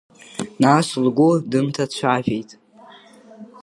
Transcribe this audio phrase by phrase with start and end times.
[0.63, 2.49] Нас лгәы дынҭацәажәеит…